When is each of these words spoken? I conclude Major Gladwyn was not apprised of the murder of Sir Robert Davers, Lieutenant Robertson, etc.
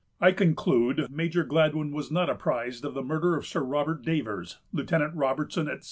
I 0.19 0.31
conclude 0.31 1.11
Major 1.11 1.43
Gladwyn 1.43 1.91
was 1.91 2.09
not 2.09 2.27
apprised 2.27 2.85
of 2.85 2.95
the 2.95 3.03
murder 3.03 3.35
of 3.35 3.45
Sir 3.45 3.61
Robert 3.61 4.01
Davers, 4.03 4.57
Lieutenant 4.73 5.13
Robertson, 5.15 5.67
etc. 5.67 5.79